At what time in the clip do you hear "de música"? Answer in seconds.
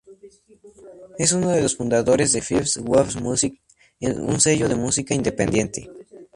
4.67-5.13